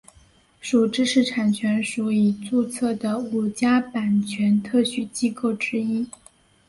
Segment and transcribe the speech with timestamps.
[0.59, 6.07] 属知识产权署已注册的五家版权特许机构之一。